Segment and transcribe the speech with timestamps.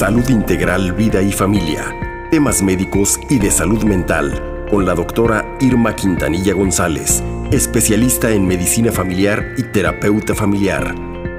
[0.00, 1.94] Salud Integral, Vida y Familia.
[2.30, 8.92] Temas médicos y de salud mental con la doctora Irma Quintanilla González, especialista en medicina
[8.92, 10.94] familiar y terapeuta familiar.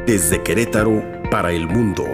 [0.05, 2.05] Desde Querétaro para el mundo.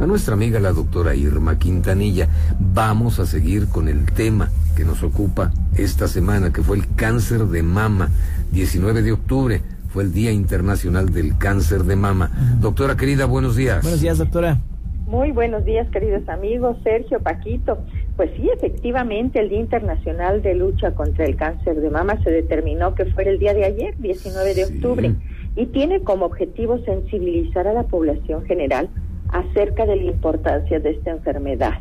[0.00, 2.26] a nuestra amiga la doctora Irma Quintanilla.
[2.58, 7.44] Vamos a seguir con el tema que nos ocupa esta semana, que fue el cáncer
[7.48, 8.08] de mama,
[8.50, 9.62] 19 de octubre.
[9.90, 12.30] Fue el Día Internacional del Cáncer de Mama.
[12.60, 13.82] Doctora querida, buenos días.
[13.82, 14.60] Buenos días, doctora.
[15.08, 16.76] Muy buenos días, queridos amigos.
[16.84, 17.78] Sergio, Paquito.
[18.16, 22.94] Pues sí, efectivamente, el Día Internacional de Lucha contra el Cáncer de Mama se determinó
[22.94, 25.14] que fue el día de ayer, 19 de octubre,
[25.56, 28.88] y tiene como objetivo sensibilizar a la población general
[29.32, 31.80] acerca de la importancia de esta enfermedad.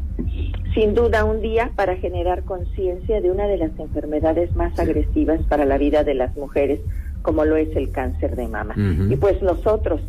[0.73, 5.65] Sin duda, un día para generar conciencia de una de las enfermedades más agresivas para
[5.65, 6.79] la vida de las mujeres,
[7.21, 8.75] como lo es el cáncer de mama.
[8.77, 10.01] Y pues nosotros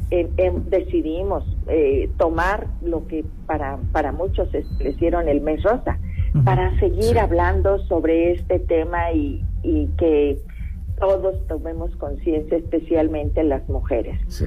[0.69, 5.99] decidimos eh, tomar lo que para, para muchos establecieron el mes rosa,
[6.45, 10.39] para seguir hablando sobre este tema y, y que
[10.99, 14.21] todos tomemos conciencia, especialmente las mujeres.
[14.29, 14.47] Sí.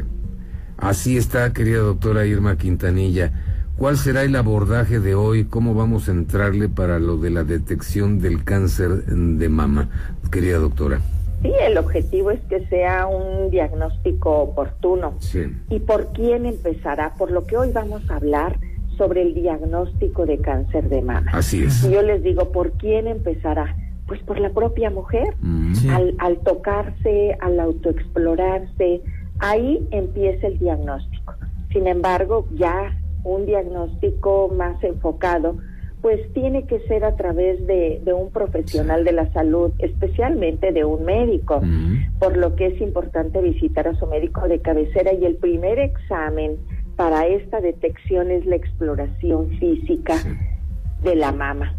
[0.77, 3.31] Así está, querida doctora Irma Quintanilla.
[3.77, 5.45] ¿Cuál será el abordaje de hoy?
[5.45, 9.89] ¿Cómo vamos a entrarle para lo de la detección del cáncer de mama,
[10.31, 11.01] querida doctora?
[11.43, 15.13] Sí, el objetivo es que sea un diagnóstico oportuno.
[15.19, 15.43] Sí.
[15.69, 17.13] ¿Y por quién empezará?
[17.15, 18.57] Por lo que hoy vamos a hablar
[18.97, 21.29] sobre el diagnóstico de cáncer de mama.
[21.33, 21.83] Así es.
[21.83, 23.75] Y yo les digo, ¿por quién empezará?
[24.07, 25.73] Pues por la propia mujer, Mm.
[25.91, 29.01] al, al tocarse, al autoexplorarse,
[29.39, 31.33] ahí empieza el diagnóstico.
[31.71, 35.57] Sin embargo, ya un diagnóstico más enfocado,
[36.03, 40.83] pues tiene que ser a través de, de un profesional de la salud, especialmente de
[40.83, 41.61] un médico,
[42.19, 46.57] por lo que es importante visitar a su médico de cabecera y el primer examen
[46.97, 50.29] para esta detección es la exploración física Sí.
[51.03, 51.73] de la mama,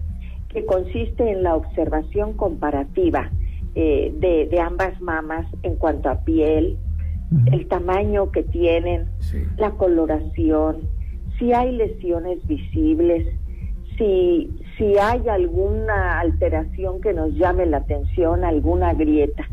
[0.48, 3.30] que consiste en la observación comparativa
[3.74, 6.78] eh, de, de ambas mamas en cuanto a piel,
[7.52, 9.38] el tamaño que tienen, Sí.
[9.58, 10.78] la coloración,
[11.38, 13.26] si hay lesiones visibles,
[13.96, 19.44] si, si hay alguna alteración que nos llame la atención, alguna grieta.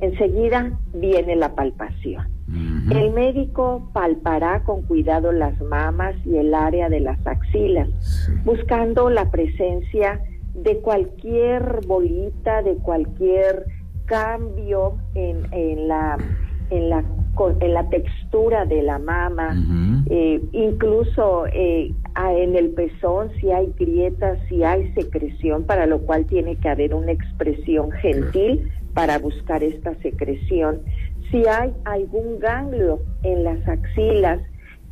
[0.00, 2.26] Enseguida viene la palpación.
[2.90, 8.32] El médico palpará con cuidado las mamas y el área de las axilas, Sí.
[8.44, 10.20] buscando la presencia
[10.54, 13.64] de cualquier bolita, de cualquier
[14.06, 16.16] cambio en, en la
[16.70, 17.04] en la
[17.60, 19.54] en la textura de la mama,
[20.10, 21.92] eh, incluso eh,
[22.26, 26.94] en el pezón si hay grietas, si hay secreción, para lo cual tiene que haber
[26.94, 30.80] una expresión gentil para buscar esta secreción.
[31.30, 34.40] Si hay algún ganglio en las axilas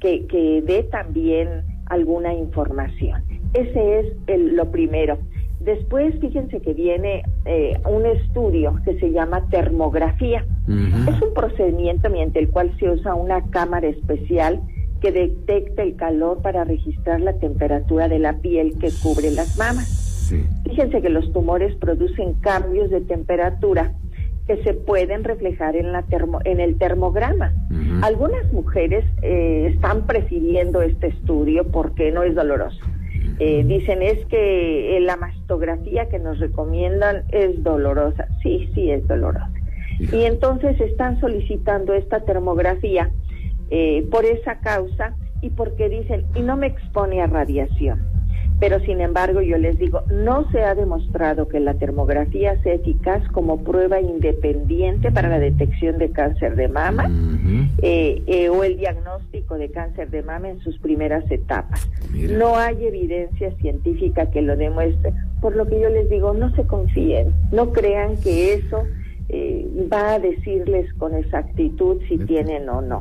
[0.01, 1.49] que, que dé también
[1.87, 3.23] alguna información.
[3.55, 5.19] Ese es el- lo primero.
[5.61, 10.45] Después, fíjense que viene eh, un estudio que se llama termografía.
[11.09, 14.61] Es un procedimiento mediante el cual se usa una cámara especial
[15.01, 19.87] que detecta el calor para registrar la temperatura de la piel que cubre las mamas.
[20.29, 20.45] Sí.
[20.65, 23.93] Fíjense que los tumores producen cambios de temperatura
[24.47, 27.53] que se pueden reflejar en, la termo- en el termograma.
[28.03, 32.79] Algunas mujeres eh, están prefiriendo este estudio porque no es doloroso.
[33.39, 38.29] Eh, dicen es que eh, la mastografía que nos recomiendan es dolorosa.
[38.43, 39.51] Sí, sí es dolorosa.
[39.99, 43.11] Y entonces están solicitando esta termografía
[43.71, 48.17] eh, por esa causa y porque dicen, y no me expone a radiación.
[48.59, 53.23] Pero sin embargo, yo les digo, no se ha demostrado que la termografía sea eficaz
[53.33, 57.11] como prueba independiente para la detección de cáncer de mama
[57.83, 61.87] eh, eh, o el diagnóstico de cáncer de mama en sus primeras etapas.
[62.11, 62.39] Mira.
[62.39, 65.13] No hay evidencia científica que lo demuestre,
[65.43, 68.85] por lo que yo les digo, no se confíen, no crean que eso
[69.29, 72.99] eh, va a decirles con exactitud si tienen o no.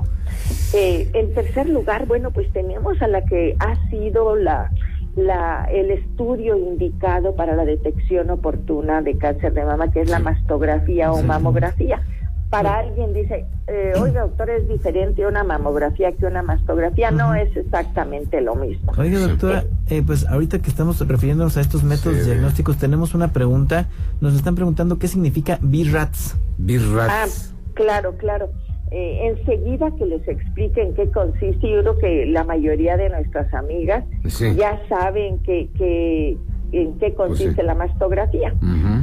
[0.76, 4.72] Eh, en tercer lugar, bueno, pues tenemos a la que ha sido la,
[5.16, 10.20] la, el estudio indicado para la detección oportuna de cáncer de mama, que es la
[10.20, 12.02] mastografía o mamografía.
[12.50, 17.10] Para alguien dice, eh, oiga, doctor, es diferente una mamografía que una mastografía.
[17.12, 18.94] No es exactamente lo mismo.
[18.98, 22.26] Oiga, doctora, eh, pues ahorita que estamos refiriéndonos a estos métodos Sí.
[22.26, 23.88] diagnósticos, tenemos una pregunta.
[24.22, 26.38] Nos están preguntando qué significa BRATS.
[26.58, 27.54] Birrats.
[27.54, 28.50] Ah, claro, claro.
[28.98, 33.54] Eh, enseguida que les explique en qué consiste, yo creo que la mayoría de nuestras
[33.54, 34.56] amigas Sí.
[34.56, 36.38] ya saben que, que
[36.72, 37.64] en qué consiste Pues sí.
[37.68, 38.54] la mastografía.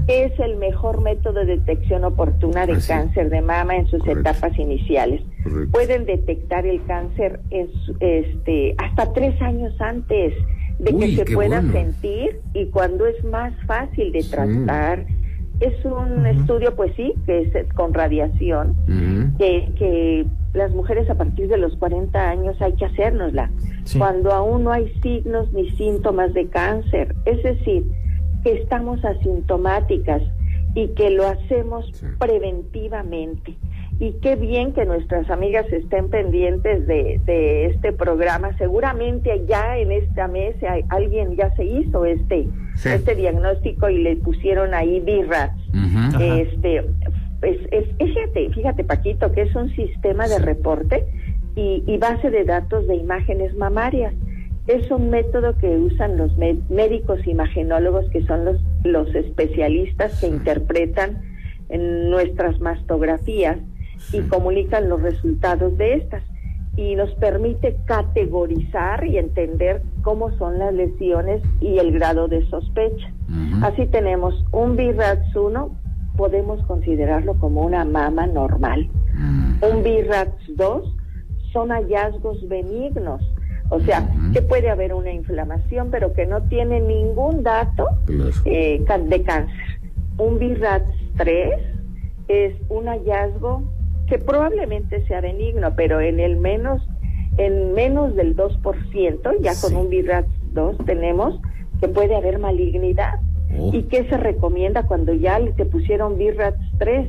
[0.08, 2.88] Es el mejor método de detección oportuna de Así.
[2.88, 4.30] cáncer de mama en sus Correcto.
[4.30, 5.20] etapas iniciales.
[5.44, 5.70] Correcto.
[5.72, 10.32] Pueden detectar el cáncer en su- este, hasta tres años antes
[10.78, 11.72] de Uy, que se pueda bueno.
[11.74, 14.30] sentir y cuando es más fácil de Sí.
[15.62, 18.74] Es un estudio, pues sí, que es con radiación,
[19.38, 23.50] que, que las mujeres a partir de los 40 años hay que hacérnosla,
[23.84, 23.98] Sí.
[23.98, 27.14] cuando aún no hay signos ni síntomas de cáncer.
[27.24, 27.84] Es decir,
[28.42, 30.22] que estamos asintomáticas
[30.74, 32.06] y que lo hacemos Sí.
[32.18, 33.54] preventivamente.
[34.00, 38.56] Y qué bien que nuestras amigas estén pendientes de, de este programa.
[38.58, 42.88] Seguramente ya en esta mes hay- alguien ya se hizo este, Sí.
[42.88, 45.02] este diagnóstico y le pusieron ahí.
[45.74, 46.24] Ajá.
[46.24, 46.84] Este,
[47.40, 51.04] pues, es, fíjate, fíjate Paquito, que es un sistema de reporte
[51.54, 54.14] y, y base de datos de imágenes mamarias.
[54.66, 60.28] Es un método que usan los mé- médicos imagenólogos, que son los, los especialistas que
[60.28, 61.22] interpretan
[61.68, 63.58] en nuestras mastografías
[64.12, 66.22] y comunican los resultados de estas.
[66.76, 73.12] Y nos permite categorizar y entender cómo son las lesiones y el grado de sospecha.
[73.62, 75.70] Así tenemos un BIRATS 1,
[76.16, 78.88] podemos considerarlo como una mama normal.
[79.60, 80.96] Un BIRATS 2
[81.52, 83.20] son hallazgos benignos,
[83.68, 88.30] o sea, que puede haber una inflamación, pero que no tiene ningún dato Claro.
[88.46, 89.80] eh, de cáncer.
[90.18, 91.50] Un BIRATS 3
[92.28, 93.62] es un hallazgo
[94.08, 96.82] que probablemente sea benigno, pero en el menos
[97.38, 99.66] en menos del 2%, ya Sí.
[99.66, 101.40] con un BIRATS 2 tenemos
[101.80, 103.14] que puede haber malignidad.
[103.58, 103.70] Oh.
[103.72, 107.08] ¿Y qué se recomienda cuando ya le te pusieron BIRATS 3?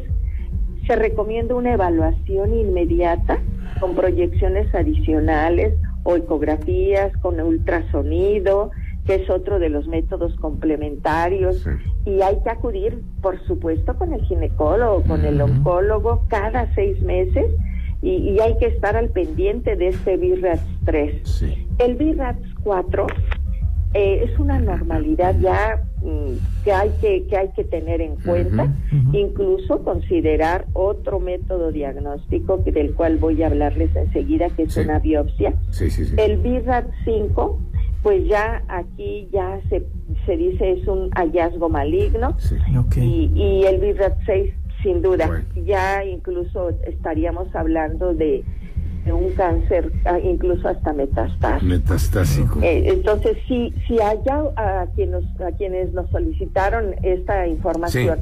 [0.88, 3.39] Se recomienda una evaluación inmediata
[3.80, 5.74] con proyecciones adicionales
[6.04, 8.72] o ecografías con ultrasonido,
[9.05, 11.59] que es otro de los métodos complementarios.
[11.63, 11.69] Sí.
[12.11, 17.45] Y hay que acudir, por supuesto, con el ginecólogo, con el oncólogo cada seis meses
[18.01, 21.21] y, y hay que estar al pendiente de este BIRATS 3.
[21.27, 21.67] Sí.
[21.79, 23.07] El BIRATS 4
[23.95, 28.73] eh, es una normalidad ya mm, que hay que, que hay que tener en cuenta,
[29.13, 34.79] incluso considerar otro método diagnóstico que- del cual voy a hablarles enseguida, que es Sí.
[34.81, 35.53] una biopsia.
[35.69, 36.15] Sí, sí, sí.
[36.17, 37.59] El BIRAT 5,
[38.03, 39.83] pues ya aquí ya se,
[40.25, 42.55] se dice es un hallazgo maligno Sí.
[42.77, 42.97] Ok.
[42.97, 44.53] y, y el BIRAT 6
[44.83, 45.45] sin duda Bueno.
[45.65, 48.44] ya incluso estaríamos hablando de,
[49.05, 51.65] de un cáncer ah, incluso hasta metastásico.
[51.65, 52.59] Metastásico.
[52.61, 58.19] Eh, entonces, si, si allá a, quienes, a quienes nos solicitaron esta información,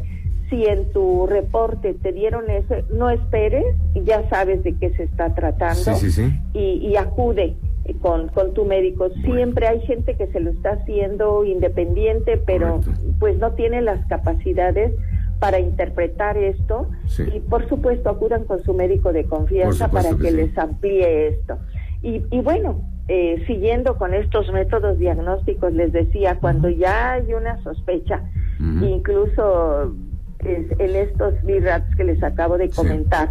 [0.51, 3.65] si en tu reporte te dieron eso, no esperes,
[4.05, 6.33] ya sabes de qué se está tratando Sí, sí, sí.
[6.53, 7.55] y, y acude
[8.01, 9.09] con, con tu médico.
[9.23, 13.01] Siempre hay gente que se lo está haciendo independiente, pero Correcto.
[13.19, 14.93] pues no tiene las capacidades
[15.39, 17.23] para interpretar esto Sí.
[17.35, 20.35] y por supuesto acudan con su médico de confianza para que, que sí.
[20.37, 21.57] les amplíe esto.
[22.03, 27.61] Y, y bueno, eh, siguiendo con estos métodos diagnósticos, les decía, cuando ya hay una
[27.63, 28.21] sospecha,
[28.81, 29.93] incluso
[30.39, 32.75] es- en estos BIRATs que les acabo de Sí.
[32.75, 33.29] comentar,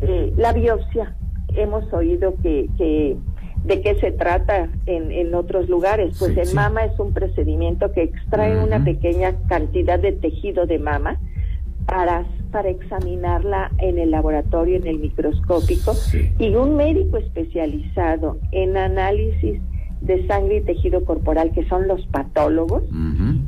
[0.00, 1.14] eh, la biopsia,
[1.54, 3.16] hemos oído que, que
[3.64, 6.16] de qué se trata en, en otros lugares.
[6.18, 6.54] Pues Sí, sí.
[6.54, 11.18] mama es un procedimiento que extrae una pequeña cantidad de tejido de mama
[11.86, 16.30] para, para examinarla en el laboratorio, en el microscópico, Sí.
[16.38, 19.60] y un médico especializado en análisis
[20.00, 22.82] de sangre y tejido corporal, que son los patólogos,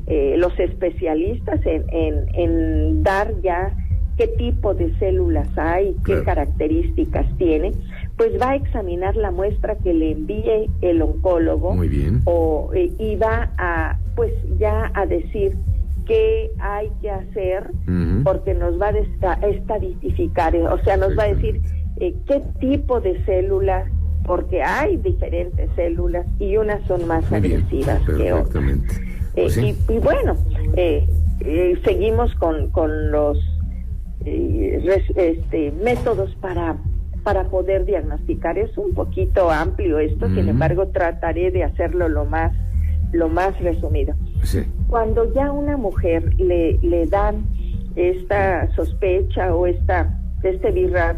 [0.07, 3.75] eh, los especialistas en, en, en dar ya
[4.19, 6.25] qué tipo de células hay, qué Claro.
[6.25, 7.73] características tiene,
[8.17, 12.21] pues va a examinar la muestra que le envíe el oncólogo Muy bien.
[12.25, 15.57] o eh, y va a pues ya a decir
[16.07, 17.71] qué hay que hacer
[18.25, 21.61] porque nos va a estadistificar, eh, o sea, nos va a decir
[22.01, 23.89] eh, qué tipo de células,
[24.25, 27.63] porque hay diferentes células y unas son más Muy bien.
[27.63, 28.65] agresivas que otras.
[28.65, 28.79] Eh,
[29.35, 29.77] Pues sí.
[29.89, 30.37] y, y bueno,
[30.77, 31.07] eh,
[31.41, 33.39] eh, seguimos con, con los
[34.25, 36.77] res- este, métodos para,
[37.23, 38.59] para poder diagnosticar.
[38.59, 42.53] Es un poquito amplio esto, sin embargo trataré de hacerlo lo más,
[43.13, 44.15] lo más resumido.
[44.43, 44.65] Sí.
[44.89, 47.45] Cuando ya a una mujer le, le dan
[47.97, 51.17] esta sospecha o esta, este BIRAT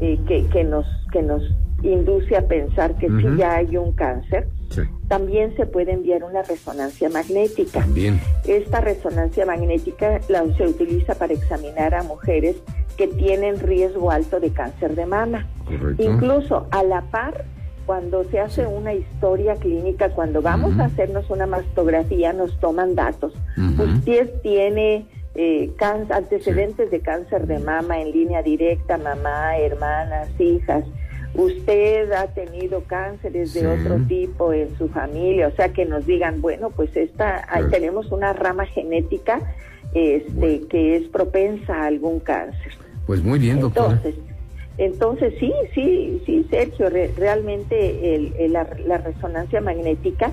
[0.00, 1.42] eh, que, que, nos, que nos
[1.82, 3.20] induce a pensar que Ujú.
[3.20, 4.82] sí ya hay un cáncer, Sí.
[5.08, 7.84] también se puede enviar una resonancia magnética.
[8.46, 12.54] Esta resonancia magnética la, se utiliza para examinar a mujeres
[13.00, 15.46] que tienen riesgo alto de cáncer de mama.
[15.64, 16.02] Correcto.
[16.02, 17.46] Incluso a la par
[17.86, 23.32] cuando se hace una historia clínica, cuando vamos a hacernos una mastografía, nos toman datos.
[23.78, 25.72] Usted tiene eh,
[26.10, 30.84] antecedentes de cáncer de mama en línea directa, mamá, hermanas, hijas.
[31.34, 36.42] Usted ha tenido cánceres de otro tipo en su familia, o sea que nos digan,
[36.42, 39.40] bueno, pues esta, ahí tenemos una rama genética
[39.94, 42.74] este, que es propensa a algún cáncer.
[43.10, 43.94] Pues muy bien, doctora.
[43.94, 44.14] Entonces,
[44.78, 50.30] entonces sí, sí, sí, Sergio, realmente el, la, resonancia magnética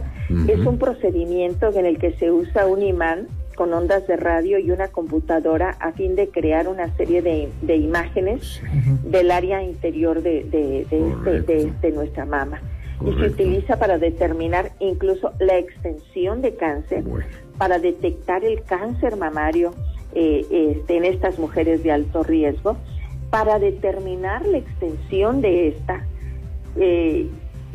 [0.48, 4.70] es un procedimiento en el que se usa un imán con ondas de radio y
[4.70, 8.62] una computadora a fin de crear una serie de, imágenes
[9.06, 10.44] del área interior de,
[11.82, 12.62] de, nuestra mama.
[13.04, 17.04] Y se utiliza para determinar incluso la extensión de cáncer,
[17.58, 19.74] para detectar el cáncer mamario
[20.20, 22.76] eh, este, en estas mujeres de alto riesgo,
[23.30, 26.08] para determinar la extensión de esta.
[26.76, 27.28] Eh,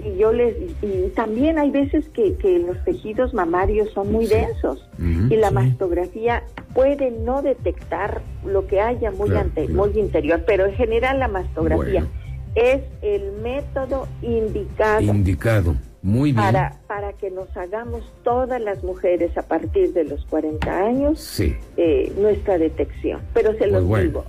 [0.05, 4.89] y yo les y también hay veces que, que los tejidos mamarios son muy densos
[4.99, 6.43] y la mastografía
[6.75, 12.07] puede no detectar lo que haya muy ante, muy interior pero en general la mastografía
[12.55, 15.03] es el método indicado.
[15.03, 20.25] Indicado muy bien para para que nos hagamos todas las mujeres a partir de los
[20.27, 21.41] 40 años
[21.77, 24.25] eh, nuestra detección pero se los digo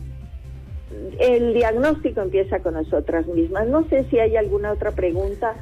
[1.19, 3.67] el diagnóstico empieza con nosotras mismas.
[3.67, 5.53] No sé si hay alguna otra pregunta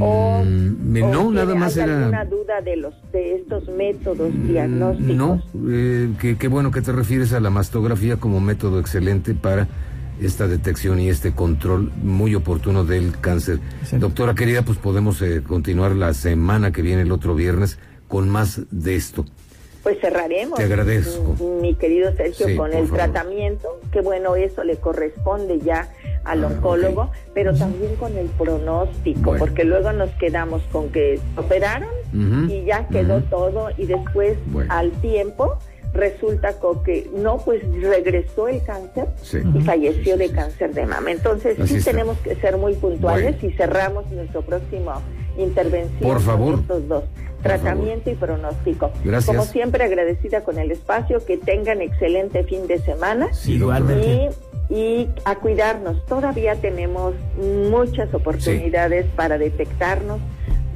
[0.00, 5.16] o, mm, no, nada más hay alguna duda de los de estos métodos mm, diagnósticos.
[5.16, 9.68] No, eh, qué bueno que te refieres a la mastografía como método excelente para
[10.26, 13.58] esta detección y este control muy oportuno del cáncer.
[13.92, 17.78] Doctora querida, pues podemos eh, continuar la semana que viene, el otro viernes,
[18.08, 19.24] con más de esto.
[19.82, 20.58] Pues cerraremos.
[20.58, 21.36] Te agradezco.
[21.60, 25.90] Mi querido Sergio, con el tratamiento, que bueno, eso le corresponde ya
[26.24, 31.90] al ah, oncólogo, pero también con el pronóstico, porque luego nos quedamos con que operaron
[32.48, 34.38] y ya quedó todo y después
[34.70, 35.58] al tiempo
[35.94, 39.06] resulta que no, pues regresó el cáncer
[39.54, 41.10] y falleció de cáncer de mama.
[41.10, 44.92] Entonces sí tenemos que ser muy puntuales y cerramos nuestro próximo
[45.38, 46.60] intervención Por favor.
[46.60, 47.04] estos dos
[47.44, 48.90] tratamiento y pronóstico.
[49.04, 49.26] Gracias.
[49.26, 53.28] Como siempre, agradecida con el espacio, que tengan excelente fin de semana.
[53.46, 54.30] Igualmente.
[54.70, 56.04] Y, a cuidarnos.
[56.06, 57.14] Todavía tenemos
[57.70, 60.20] muchas oportunidades para detectarnos.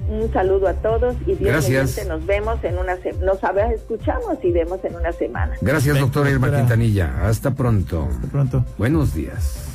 [0.08, 1.68] Un saludo a todos y Dios
[2.06, 3.24] nos vemos en una semana.
[3.26, 3.40] Nos
[3.74, 5.56] escuchamos y vemos en una semana.
[5.60, 7.26] Gracias, doctora Irma Quintanilla.
[7.26, 8.08] Hasta pronto.
[8.10, 8.64] Hasta pronto.
[8.78, 9.68] Buenos días.